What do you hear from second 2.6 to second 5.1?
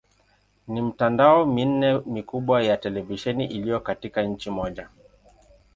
ya televisheni iliyo katika nchi moja.